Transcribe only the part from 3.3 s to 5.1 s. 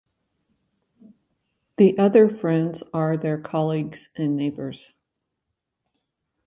colleagues and neighbours.